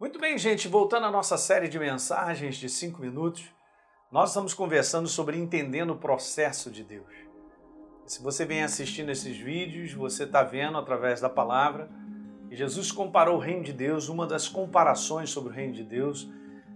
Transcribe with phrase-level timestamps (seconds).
[0.00, 3.46] Muito bem, gente, voltando à nossa série de mensagens de cinco minutos,
[4.12, 7.12] nós estamos conversando sobre entendendo o processo de Deus.
[8.06, 11.90] Se você vem assistindo esses vídeos, você está vendo através da palavra
[12.48, 16.30] que Jesus comparou o reino de Deus, uma das comparações sobre o reino de Deus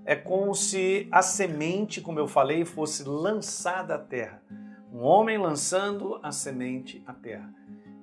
[0.04, 4.42] é como se a semente, como eu falei, fosse lançada à terra.
[4.92, 7.54] Um homem lançando a semente à terra.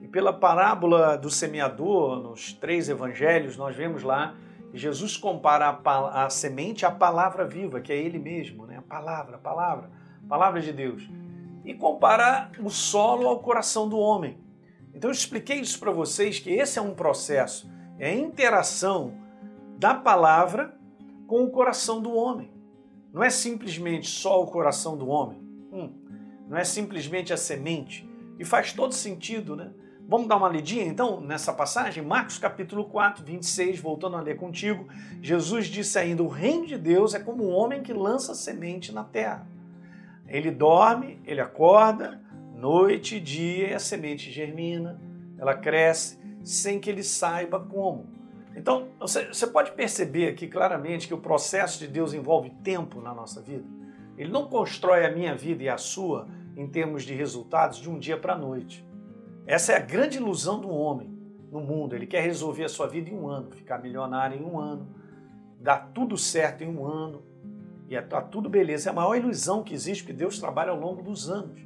[0.01, 4.33] E pela parábola do semeador, nos três evangelhos, nós vemos lá
[4.73, 8.77] Jesus compara a, a, semente à palavra viva, que é Ele mesmo, né?
[8.77, 9.89] a palavra, a palavra,
[10.23, 11.09] a palavra de Deus.
[11.65, 14.37] E compara o solo ao coração do homem.
[14.93, 19.13] Então eu expliquei isso para vocês, que esse é um processo, é a interação
[19.77, 20.77] da palavra
[21.27, 22.51] com o coração do homem.
[23.13, 25.39] Não é simplesmente só o coração do homem,
[25.71, 25.93] hum,
[26.47, 28.07] não é simplesmente a semente.
[28.37, 29.71] E faz todo sentido, né?
[30.09, 32.03] Vamos dar uma lidinha então nessa passagem?
[32.03, 34.87] Marcos capítulo 4, 26, voltando a ler contigo.
[35.21, 39.03] Jesus disse ainda: O reino de Deus é como um homem que lança semente na
[39.03, 39.45] terra.
[40.27, 42.19] Ele dorme, ele acorda,
[42.55, 44.99] noite e dia, e a semente germina,
[45.37, 48.07] ela cresce, sem que ele saiba como.
[48.55, 53.13] Então, você, você pode perceber aqui claramente que o processo de Deus envolve tempo na
[53.13, 53.65] nossa vida.
[54.17, 57.99] Ele não constrói a minha vida e a sua em termos de resultados de um
[57.99, 58.88] dia para a noite.
[59.49, 61.09] Essa é a grande ilusão do homem
[61.51, 61.95] no mundo.
[61.95, 64.87] Ele quer resolver a sua vida em um ano, ficar milionário em um ano,
[65.59, 67.23] dar tudo certo em um ano,
[67.87, 68.89] e é, tudo beleza.
[68.89, 71.59] É a maior ilusão que existe, porque Deus trabalha ao longo dos anos.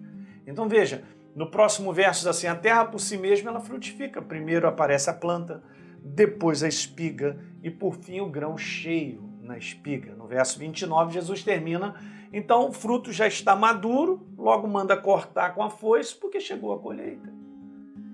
[0.47, 1.03] Então veja,
[1.35, 4.21] no próximo verso assim, a terra por si mesma ela frutifica.
[4.21, 5.61] Primeiro aparece a planta,
[6.01, 10.15] depois a espiga e por fim o grão cheio na espiga.
[10.15, 11.95] No verso 29 Jesus termina,
[12.31, 16.79] então o fruto já está maduro, logo manda cortar com a foice porque chegou a
[16.79, 17.42] colheita.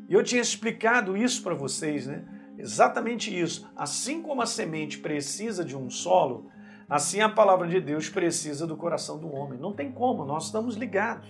[0.09, 2.23] E eu tinha explicado isso para vocês, né?
[2.57, 3.69] Exatamente isso.
[3.75, 6.49] Assim como a semente precisa de um solo,
[6.89, 9.59] assim a palavra de Deus precisa do coração do homem.
[9.59, 11.29] Não tem como, nós estamos ligados.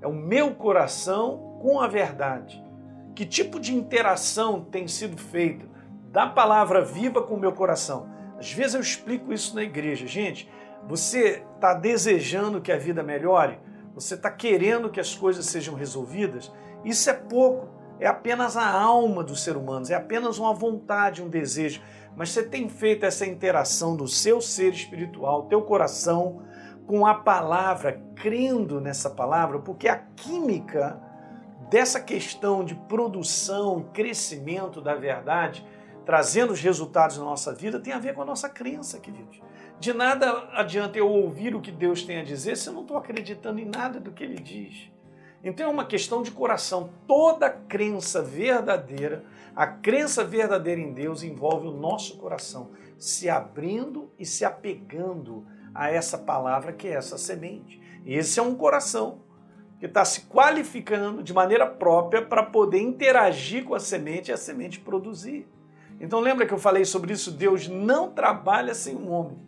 [0.00, 2.64] É o meu coração com a verdade.
[3.16, 5.66] Que tipo de interação tem sido feita
[6.12, 8.08] da palavra viva com o meu coração?
[8.38, 10.06] Às vezes eu explico isso na igreja.
[10.06, 10.48] Gente,
[10.86, 13.58] você está desejando que a vida melhore?
[13.92, 16.52] Você está querendo que as coisas sejam resolvidas?
[16.84, 21.28] Isso é pouco é apenas a alma dos seres humanos, é apenas uma vontade, um
[21.28, 21.80] desejo.
[22.16, 26.42] Mas você tem feito essa interação do seu ser espiritual, teu coração,
[26.86, 31.00] com a palavra, crendo nessa palavra, porque a química
[31.70, 35.66] dessa questão de produção e crescimento da verdade,
[36.04, 39.40] trazendo os resultados na nossa vida, tem a ver com a nossa crença, queridos.
[39.80, 42.96] De nada adianta eu ouvir o que Deus tem a dizer se eu não estou
[42.96, 44.93] acreditando em nada do que Ele diz.
[45.44, 46.88] Então é uma questão de coração.
[47.06, 49.24] Toda crença verdadeira,
[49.54, 55.90] a crença verdadeira em Deus envolve o nosso coração se abrindo e se apegando a
[55.90, 57.80] essa palavra que é essa semente.
[58.06, 59.20] Esse é um coração
[59.78, 64.36] que está se qualificando de maneira própria para poder interagir com a semente e a
[64.38, 65.46] semente produzir.
[66.00, 67.30] Então lembra que eu falei sobre isso?
[67.30, 69.38] Deus não trabalha sem um homem.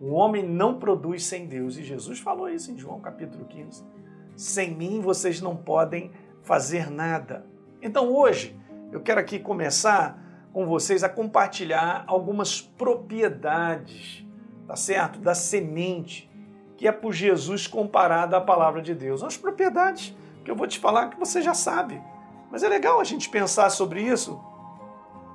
[0.00, 1.78] O homem não produz sem Deus.
[1.78, 3.84] E Jesus falou isso em João capítulo 15.
[4.36, 6.10] Sem mim vocês não podem
[6.42, 7.46] fazer nada.
[7.82, 8.58] Então hoje
[8.92, 10.20] eu quero aqui começar
[10.52, 14.26] com vocês a compartilhar algumas propriedades,
[14.66, 15.18] tá certo?
[15.20, 16.28] Da semente,
[16.76, 19.22] que é por Jesus comparada à palavra de Deus.
[19.22, 22.02] As propriedades que eu vou te falar que você já sabe.
[22.50, 24.40] Mas é legal a gente pensar sobre isso,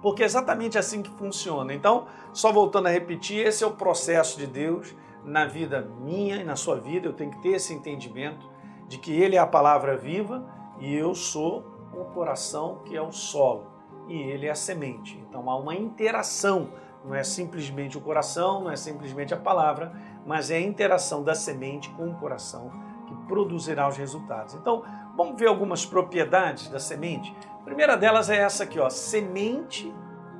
[0.01, 1.73] porque é exatamente assim que funciona.
[1.73, 6.43] Então, só voltando a repetir, esse é o processo de Deus na vida minha e
[6.43, 7.07] na sua vida.
[7.07, 8.49] Eu tenho que ter esse entendimento
[8.87, 10.45] de que Ele é a palavra viva
[10.79, 13.67] e eu sou o coração que é o solo
[14.07, 15.17] e Ele é a semente.
[15.27, 16.69] Então há uma interação,
[17.03, 19.93] não é simplesmente o coração, não é simplesmente a palavra,
[20.25, 22.71] mas é a interação da semente com o coração
[23.07, 24.55] que produzirá os resultados.
[24.55, 24.83] Então
[25.15, 27.35] vamos ver algumas propriedades da semente.
[27.59, 29.93] A primeira delas é essa aqui, ó, semente.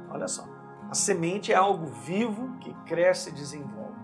[0.10, 0.46] Olha só,
[0.90, 3.96] a semente é algo vivo que cresce e desenvolve.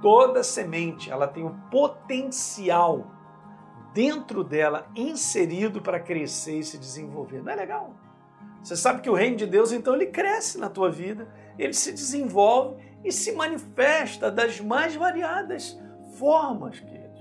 [0.00, 3.06] Toda semente ela tem o potencial
[3.92, 7.42] dentro dela, inserido para crescer e se desenvolver.
[7.42, 7.94] Não é legal?
[8.62, 11.28] Você sabe que o reino de Deus, então, ele cresce na tua vida,
[11.58, 15.78] ele se desenvolve e se manifesta das mais variadas
[16.16, 17.20] formas, queridos.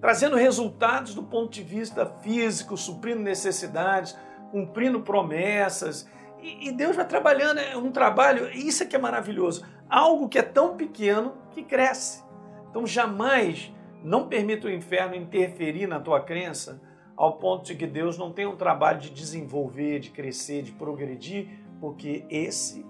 [0.00, 4.14] Trazendo resultados do ponto de vista físico, suprindo necessidades,
[4.50, 6.06] cumprindo promessas.
[6.42, 9.64] E, Deus vai trabalhando, é um trabalho, isso é que é maravilhoso.
[9.88, 12.22] Algo que é tão pequeno que cresce.
[12.68, 13.72] Então, jamais
[14.04, 16.80] não permita o inferno interferir na tua crença
[17.16, 21.48] ao ponto de que Deus não tem um trabalho de desenvolver, de crescer, de progredir,
[21.80, 22.84] porque esse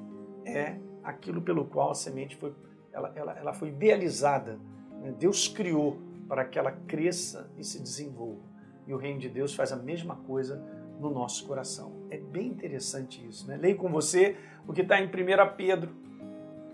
[0.45, 2.53] é aquilo pelo qual a semente foi,
[2.93, 4.59] ela, ela, ela foi idealizada.
[5.01, 5.15] Né?
[5.19, 8.43] Deus criou para que ela cresça e se desenvolva.
[8.87, 10.63] E o reino de Deus faz a mesma coisa
[10.99, 11.93] no nosso coração.
[12.11, 13.47] É bem interessante isso.
[13.47, 13.57] Né?
[13.57, 15.11] Leio com você o que está em 1
[15.57, 15.95] Pedro,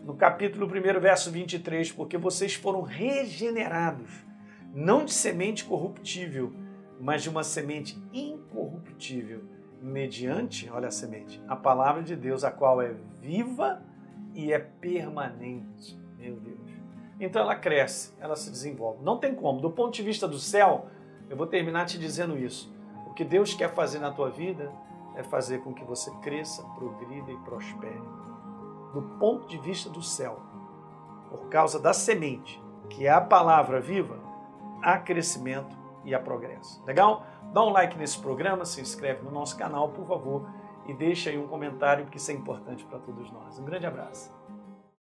[0.05, 4.11] no capítulo 1, verso 23, porque vocês foram regenerados,
[4.73, 6.53] não de semente corruptível,
[7.01, 9.43] mas de uma semente incorruptível,
[9.81, 13.83] mediante, olha a semente, a palavra de Deus, a qual é viva
[14.35, 15.99] e é permanente.
[16.19, 16.71] Meu Deus.
[17.19, 19.03] Então ela cresce, ela se desenvolve.
[19.03, 19.61] Não tem como.
[19.61, 20.87] Do ponto de vista do céu,
[21.29, 22.73] eu vou terminar te dizendo isso.
[23.07, 24.71] O que Deus quer fazer na tua vida
[25.17, 28.03] é fazer com que você cresça, progrida e prospere.
[28.93, 30.41] Do ponto de vista do céu,
[31.29, 34.19] por causa da semente, que é a palavra viva,
[34.83, 36.83] há crescimento e há progresso.
[36.85, 37.27] Legal?
[37.53, 40.49] Dá um like nesse programa, se inscreve no nosso canal, por favor,
[40.87, 43.59] e deixa aí um comentário, porque isso é importante para todos nós.
[43.59, 44.35] Um grande abraço.